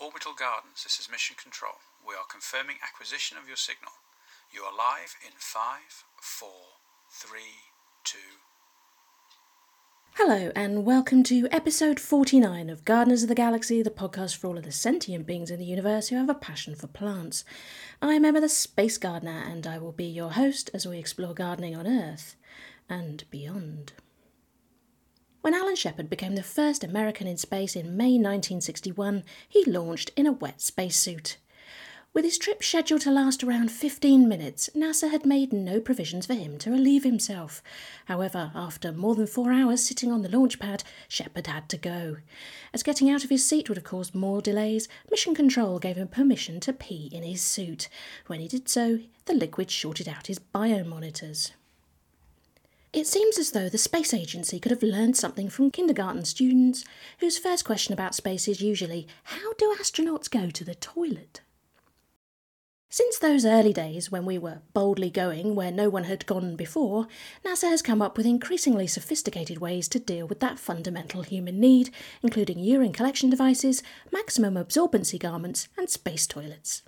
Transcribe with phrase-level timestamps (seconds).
[0.00, 1.72] Orbital Gardens, this is Mission Control.
[2.06, 3.90] We are confirming acquisition of your signal.
[4.54, 6.78] You are live in five, four,
[7.10, 7.66] three,
[8.04, 8.38] two.
[10.14, 14.56] Hello, and welcome to episode 49 of Gardeners of the Galaxy, the podcast for all
[14.56, 17.44] of the sentient beings in the universe who have a passion for plants.
[18.00, 21.74] I'm Emma the Space Gardener, and I will be your host as we explore gardening
[21.74, 22.36] on Earth
[22.88, 23.94] and beyond.
[25.48, 30.26] When Alan Shepard became the first American in space in May 1961, he launched in
[30.26, 31.38] a wet spacesuit.
[32.12, 36.34] With his trip scheduled to last around 15 minutes, NASA had made no provisions for
[36.34, 37.62] him to relieve himself.
[38.04, 42.18] However, after more than four hours sitting on the launch pad, Shepard had to go.
[42.74, 46.08] As getting out of his seat would have caused more delays, Mission Control gave him
[46.08, 47.88] permission to pee in his suit.
[48.26, 51.52] When he did so, the liquid shorted out his biomonitors.
[52.92, 56.84] It seems as though the Space Agency could have learned something from kindergarten students,
[57.18, 61.42] whose first question about space is usually, How do astronauts go to the toilet?
[62.90, 67.06] Since those early days when we were boldly going where no one had gone before,
[67.44, 71.90] NASA has come up with increasingly sophisticated ways to deal with that fundamental human need,
[72.22, 76.80] including urine collection devices, maximum absorbency garments, and space toilets.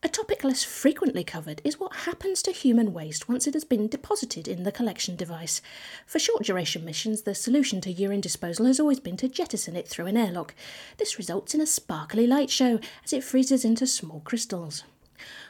[0.00, 3.88] A topic less frequently covered is what happens to human waste once it has been
[3.88, 5.60] deposited in the collection device.
[6.06, 9.88] For short duration missions, the solution to urine disposal has always been to jettison it
[9.88, 10.54] through an airlock.
[10.98, 14.84] This results in a sparkly light show as it freezes into small crystals.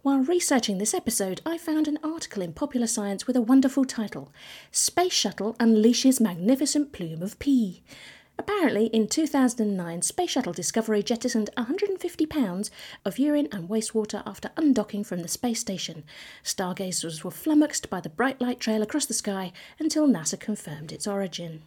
[0.00, 4.32] While researching this episode, I found an article in Popular Science with a wonderful title
[4.72, 7.82] Space Shuttle Unleashes Magnificent Plume of Pee.
[8.40, 12.70] Apparently, in 2009, Space Shuttle Discovery jettisoned 150 pounds
[13.04, 16.04] of urine and wastewater after undocking from the space station.
[16.42, 21.06] Stargazers were flummoxed by the bright light trail across the sky until NASA confirmed its
[21.06, 21.60] origin.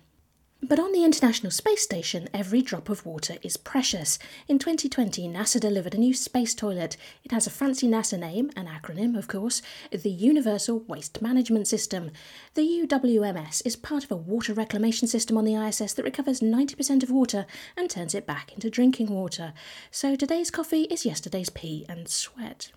[0.66, 4.18] But on the International Space Station, every drop of water is precious.
[4.48, 6.96] In 2020, NASA delivered a new space toilet.
[7.26, 9.62] It has a fancy NASA name, an acronym, of course,
[9.92, 12.12] the Universal Waste Management System.
[12.54, 17.04] The UWMS is part of a water reclamation system on the ISS that recovers 90%
[17.04, 17.46] of water
[17.76, 19.52] and turns it back into drinking water.
[19.92, 22.72] So today's coffee is yesterday's pee and sweat.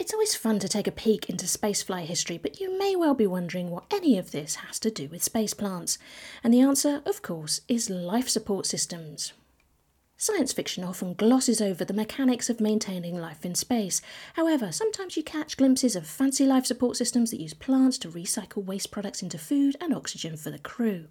[0.00, 3.26] It's always fun to take a peek into spaceflight history, but you may well be
[3.26, 5.98] wondering what any of this has to do with space plants.
[6.42, 9.34] And the answer, of course, is life support systems.
[10.16, 14.00] Science fiction often glosses over the mechanics of maintaining life in space.
[14.36, 18.64] However, sometimes you catch glimpses of fancy life support systems that use plants to recycle
[18.64, 21.08] waste products into food and oxygen for the crew.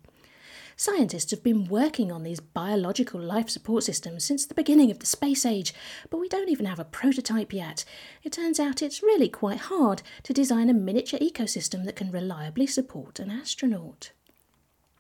[0.80, 5.06] Scientists have been working on these biological life support systems since the beginning of the
[5.06, 5.74] space age,
[6.10, 7.84] but we don't even have a prototype yet.
[8.24, 12.66] It turns out it's really quite hard to design a miniature ecosystem that can reliably
[12.66, 14.14] support an astronaut.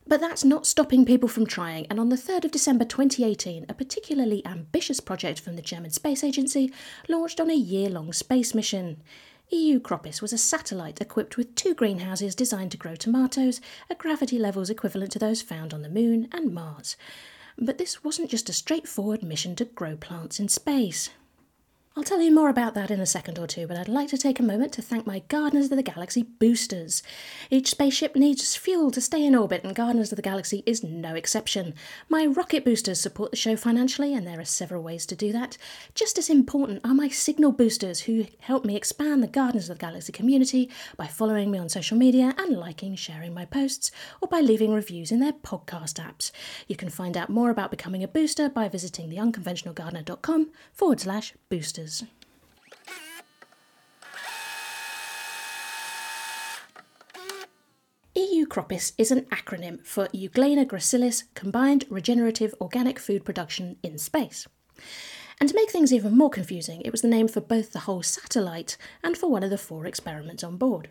[0.05, 3.73] But that's not stopping people from trying, and on the 3rd of December 2018, a
[3.73, 6.73] particularly ambitious project from the German Space Agency
[7.07, 9.01] launched on a year long space mission.
[9.51, 9.79] EU
[10.21, 15.11] was a satellite equipped with two greenhouses designed to grow tomatoes at gravity levels equivalent
[15.11, 16.95] to those found on the Moon and Mars.
[17.57, 21.09] But this wasn't just a straightforward mission to grow plants in space.
[21.99, 24.17] I'll tell you more about that in a second or two, but I'd like to
[24.17, 27.03] take a moment to thank my Gardeners of the Galaxy boosters.
[27.49, 31.13] Each spaceship needs fuel to stay in orbit, and Gardeners of the Galaxy is no
[31.13, 31.73] exception.
[32.07, 35.57] My rocket boosters support the show financially, and there are several ways to do that.
[35.93, 39.85] Just as important are my signal boosters, who help me expand the Gardeners of the
[39.85, 44.39] Galaxy community by following me on social media and liking, sharing my posts, or by
[44.39, 46.31] leaving reviews in their podcast apps.
[46.65, 51.88] You can find out more about becoming a booster by visiting theunconventionalgardener.com forward slash boosters.
[58.15, 64.47] EU Cropis is an acronym for Euglena gracilis Combined Regenerative Organic Food Production in Space.
[65.39, 68.03] And to make things even more confusing, it was the name for both the whole
[68.03, 70.89] satellite and for one of the four experiments on board.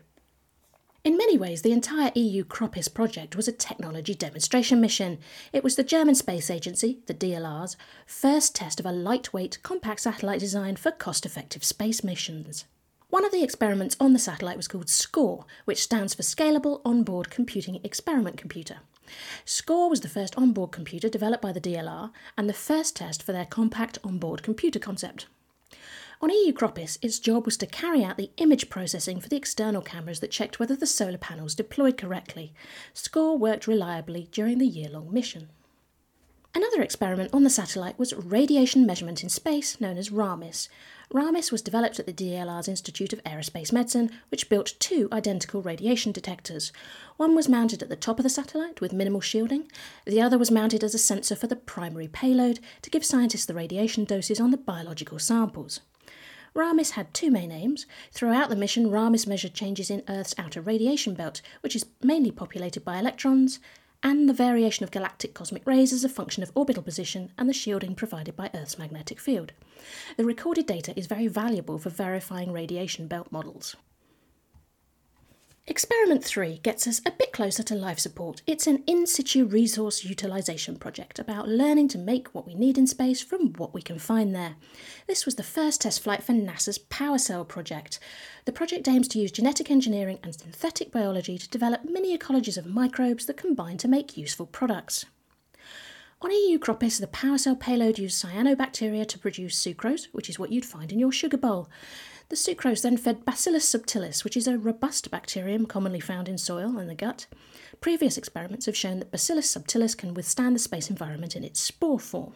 [1.01, 5.19] In many ways, the entire EU Cropis project was a technology demonstration mission.
[5.53, 10.41] It was the German Space Agency, the DLR's, first test of a lightweight, compact satellite
[10.41, 12.65] design for cost effective space missions.
[13.09, 17.29] One of the experiments on the satellite was called SCORE, which stands for Scalable Onboard
[17.29, 18.79] Computing Experiment Computer.
[19.45, 23.31] SCORE was the first onboard computer developed by the DLR and the first test for
[23.31, 25.27] their compact onboard computer concept.
[26.21, 29.81] On EU Cropis, its job was to carry out the image processing for the external
[29.81, 32.53] cameras that checked whether the solar panels deployed correctly.
[32.93, 35.47] SCORE worked reliably during the year long mission.
[36.53, 40.67] Another experiment on the satellite was radiation measurement in space, known as RAMIS.
[41.13, 46.11] RAMIS was developed at the DLR's Institute of Aerospace Medicine, which built two identical radiation
[46.11, 46.73] detectors.
[47.15, 49.71] One was mounted at the top of the satellite with minimal shielding,
[50.05, 53.53] the other was mounted as a sensor for the primary payload to give scientists the
[53.53, 55.79] radiation doses on the biological samples.
[56.59, 57.85] RAMIS had two main aims.
[58.11, 62.83] Throughout the mission, RAMIS measured changes in Earth's outer radiation belt, which is mainly populated
[62.83, 63.61] by electrons,
[64.03, 67.53] and the variation of galactic cosmic rays as a function of orbital position and the
[67.53, 69.53] shielding provided by Earth's magnetic field.
[70.17, 73.77] The recorded data is very valuable for verifying radiation belt models.
[75.69, 78.41] Experiment 3 gets us a bit closer to life support.
[78.47, 82.87] It's an in situ resource utilisation project about learning to make what we need in
[82.87, 84.55] space from what we can find there.
[85.05, 87.99] This was the first test flight for NASA's PowerCell project.
[88.45, 92.65] The project aims to use genetic engineering and synthetic biology to develop mini ecologies of
[92.65, 95.05] microbes that combine to make useful products.
[96.21, 100.65] On EU Cropis, the PowerCell payload used cyanobacteria to produce sucrose, which is what you'd
[100.65, 101.69] find in your sugar bowl.
[102.29, 106.77] The sucrose then fed Bacillus subtilis, which is a robust bacterium commonly found in soil
[106.77, 107.25] and the gut.
[107.81, 111.99] Previous experiments have shown that Bacillus subtilis can withstand the space environment in its spore
[111.99, 112.33] form.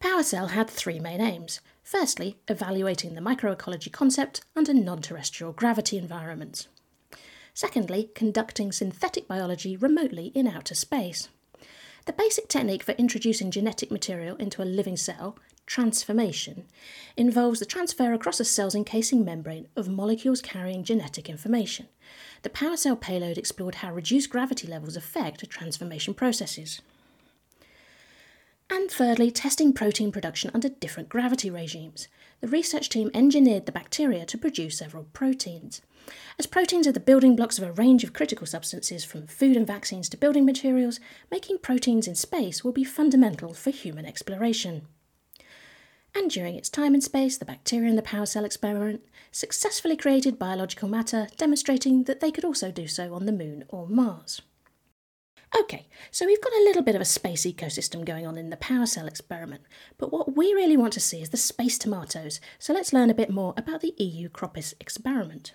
[0.00, 1.60] PowerCell had three main aims.
[1.82, 6.68] Firstly, evaluating the microecology concept under non terrestrial gravity environments.
[7.52, 11.28] Secondly, conducting synthetic biology remotely in outer space.
[12.06, 16.64] The basic technique for introducing genetic material into a living cell transformation
[17.16, 21.88] involves the transfer across a cell's encasing membrane of molecules carrying genetic information.
[22.42, 26.82] The PowerCell payload explored how reduced gravity levels affect transformation processes.
[28.70, 32.08] And thirdly, testing protein production under different gravity regimes.
[32.40, 35.80] The research team engineered the bacteria to produce several proteins.
[36.38, 39.66] As proteins are the building blocks of a range of critical substances from food and
[39.66, 40.98] vaccines to building materials,
[41.30, 44.86] making proteins in space will be fundamental for human exploration
[46.14, 49.02] and during its time in space, the bacteria in the power cell experiment
[49.32, 53.88] successfully created biological matter, demonstrating that they could also do so on the Moon or
[53.88, 54.40] Mars.
[55.56, 58.56] Okay, so we've got a little bit of a space ecosystem going on in the
[58.56, 59.62] power cell experiment,
[59.98, 63.14] but what we really want to see is the space tomatoes, so let's learn a
[63.14, 65.52] bit more about the EU Cropis experiment.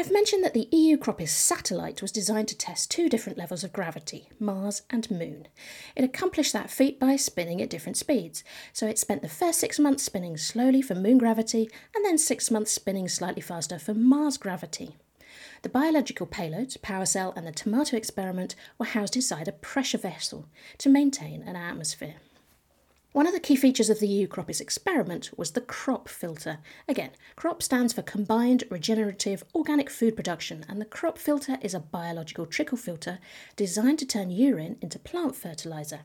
[0.00, 3.72] I've mentioned that the EU Cropis satellite was designed to test two different levels of
[3.74, 5.46] gravity, Mars and Moon.
[5.94, 8.42] It accomplished that feat by spinning at different speeds,
[8.72, 12.50] so it spent the first six months spinning slowly for Moon gravity and then six
[12.50, 14.96] months spinning slightly faster for Mars gravity.
[15.60, 20.48] The biological payloads, PowerCell and the tomato experiment, were housed inside a pressure vessel
[20.78, 22.14] to maintain an atmosphere.
[23.12, 26.58] One of the key features of the EU Cropis experiment was the CROP filter.
[26.86, 31.80] Again, CROP stands for Combined Regenerative Organic Food Production, and the CROP filter is a
[31.80, 33.18] biological trickle filter
[33.56, 36.02] designed to turn urine into plant fertilizer.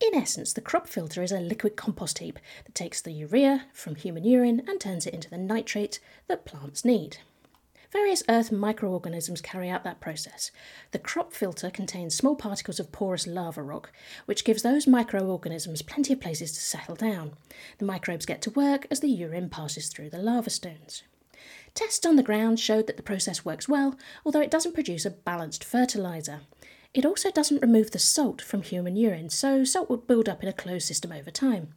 [0.00, 3.96] In essence, the crop filter is a liquid compost heap that takes the urea from
[3.96, 7.18] human urine and turns it into the nitrate that plants need.
[7.90, 10.50] Various earth microorganisms carry out that process.
[10.90, 13.92] The crop filter contains small particles of porous lava rock,
[14.26, 17.32] which gives those microorganisms plenty of places to settle down.
[17.78, 21.02] The microbes get to work as the urine passes through the lava stones.
[21.72, 25.10] Tests on the ground showed that the process works well, although it doesn't produce a
[25.10, 26.40] balanced fertiliser.
[26.92, 30.48] It also doesn't remove the salt from human urine, so salt would build up in
[30.48, 31.74] a closed system over time.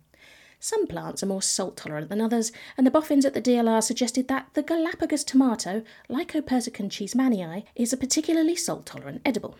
[0.63, 4.27] Some plants are more salt tolerant than others, and the boffins at the DLR suggested
[4.27, 9.57] that the Galapagos tomato, Lycopersicon cheesemanii, is a particularly salt tolerant edible.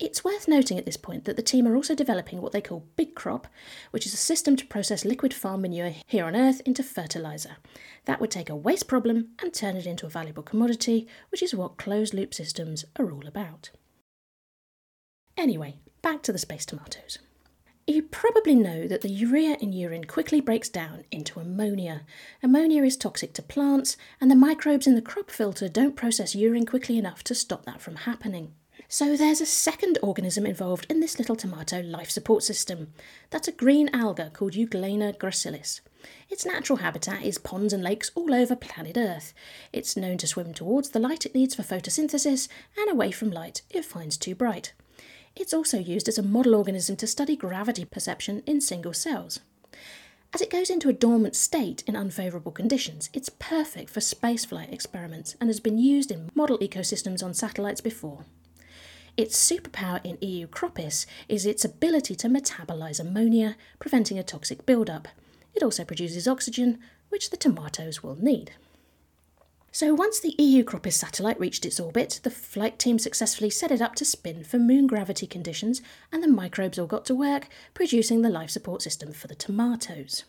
[0.00, 2.88] It's worth noting at this point that the team are also developing what they call
[2.96, 3.46] Big Crop,
[3.92, 7.58] which is a system to process liquid farm manure here on Earth into fertiliser.
[8.06, 11.54] That would take a waste problem and turn it into a valuable commodity, which is
[11.54, 13.70] what closed loop systems are all about.
[15.36, 17.18] Anyway, back to the space tomatoes.
[17.88, 22.02] You probably know that the urea in urine quickly breaks down into ammonia.
[22.42, 26.66] Ammonia is toxic to plants, and the microbes in the crop filter don't process urine
[26.66, 28.54] quickly enough to stop that from happening.
[28.88, 32.92] So there's a second organism involved in this little tomato life support system.
[33.30, 35.80] That's a green alga called Euglena gracilis.
[36.28, 39.32] Its natural habitat is ponds and lakes all over planet Earth.
[39.72, 43.62] It's known to swim towards the light it needs for photosynthesis and away from light
[43.70, 44.72] it finds too bright.
[45.36, 49.40] It's also used as a model organism to study gravity perception in single cells.
[50.32, 55.36] As it goes into a dormant state in unfavourable conditions, it's perfect for spaceflight experiments
[55.40, 58.24] and has been used in model ecosystems on satellites before.
[59.16, 65.08] Its superpower in EU Cropis is its ability to metabolise ammonia, preventing a toxic buildup.
[65.54, 66.78] It also produces oxygen,
[67.08, 68.52] which the tomatoes will need.
[69.76, 73.82] So once the EU CROPIS satellite reached its orbit, the flight team successfully set it
[73.82, 78.22] up to spin for moon gravity conditions, and the microbes all got to work, producing
[78.22, 80.24] the life support system for the tomatoes.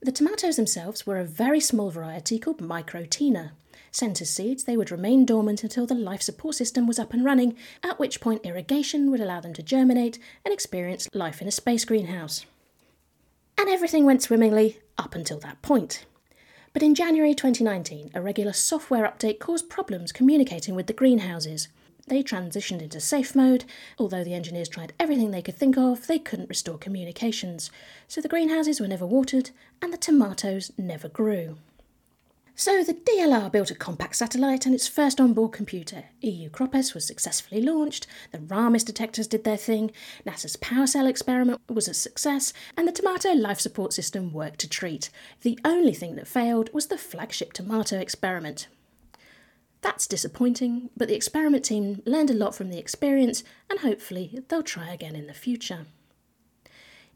[0.00, 3.50] The tomatoes themselves were a very small variety called Microrhiza.
[3.90, 7.26] Sent as seeds, they would remain dormant until the life support system was up and
[7.26, 11.50] running, at which point irrigation would allow them to germinate and experience life in a
[11.52, 12.46] space greenhouse.
[13.58, 16.06] And everything went swimmingly up until that point.
[16.76, 21.68] But in January 2019, a regular software update caused problems communicating with the greenhouses.
[22.06, 23.64] They transitioned into safe mode.
[23.98, 27.70] Although the engineers tried everything they could think of, they couldn't restore communications.
[28.08, 31.56] So the greenhouses were never watered and the tomatoes never grew.
[32.58, 36.04] So the DLR built a compact satellite and its first onboard computer.
[36.22, 39.90] EU CROPIS was successfully launched, the Ramis detectors did their thing,
[40.26, 44.68] NASA's power cell experiment was a success, and the Tomato life support system worked to
[44.70, 45.10] treat.
[45.42, 48.68] The only thing that failed was the flagship Tomato experiment.
[49.82, 54.62] That's disappointing, but the experiment team learned a lot from the experience and hopefully they'll
[54.62, 55.84] try again in the future.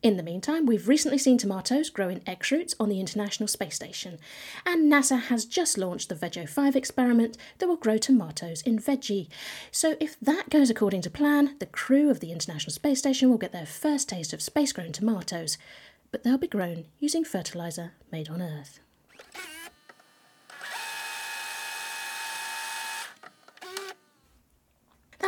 [0.02, 4.18] In the meantime, we've recently seen tomatoes grow in XROOTS on the International Space Station,
[4.64, 9.28] and NASA has just launched the Veggie 5 experiment that will grow tomatoes in veggie.
[9.70, 13.36] So, if that goes according to plan, the crew of the International Space Station will
[13.36, 15.58] get their first taste of space grown tomatoes,
[16.10, 18.80] but they'll be grown using fertiliser made on Earth.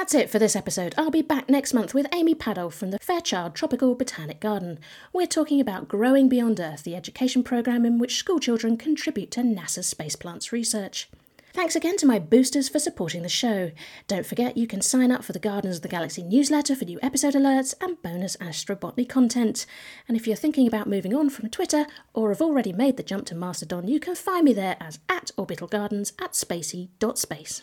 [0.03, 0.97] That's it for this episode.
[0.99, 4.81] I'll be back next month with Amy Padolf from the Fairchild Tropical Botanic Garden.
[5.13, 9.87] We're talking about Growing Beyond Earth, the education programme in which schoolchildren contribute to NASA's
[9.87, 11.09] space plants research.
[11.53, 13.71] Thanks again to my boosters for supporting the show.
[14.09, 16.99] Don't forget you can sign up for the Gardens of the Galaxy newsletter for new
[17.01, 19.67] episode alerts and bonus astrobotany content.
[20.09, 23.27] And if you're thinking about moving on from Twitter or have already made the jump
[23.27, 27.63] to Mastodon, you can find me there as at orbital gardens at spacey.space.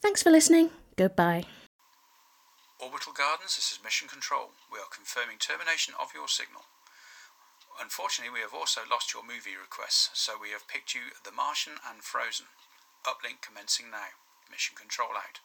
[0.00, 0.70] Thanks for listening.
[0.96, 1.44] Goodbye.
[2.78, 4.52] Orbital Gardens, this is Mission Control.
[4.70, 6.68] We are confirming termination of your signal.
[7.80, 11.80] Unfortunately, we have also lost your movie requests, so we have picked you The Martian
[11.88, 12.52] and Frozen.
[13.08, 14.12] Uplink commencing now.
[14.50, 15.40] Mission Control out.